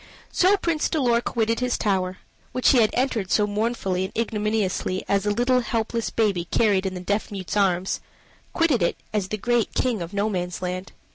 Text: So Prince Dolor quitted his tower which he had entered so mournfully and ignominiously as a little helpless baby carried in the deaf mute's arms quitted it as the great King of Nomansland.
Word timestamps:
So 0.31 0.57
Prince 0.57 0.89
Dolor 0.89 1.21
quitted 1.21 1.59
his 1.59 1.77
tower 1.77 2.17
which 2.53 2.69
he 2.69 2.79
had 2.79 2.89
entered 2.93 3.29
so 3.29 3.45
mournfully 3.45 4.03
and 4.05 4.17
ignominiously 4.17 5.05
as 5.07 5.27
a 5.27 5.29
little 5.29 5.59
helpless 5.59 6.09
baby 6.09 6.45
carried 6.45 6.87
in 6.87 6.95
the 6.95 6.99
deaf 7.01 7.29
mute's 7.31 7.55
arms 7.55 7.99
quitted 8.51 8.81
it 8.81 8.97
as 9.13 9.27
the 9.27 9.37
great 9.37 9.75
King 9.75 10.01
of 10.01 10.11
Nomansland. 10.11 10.87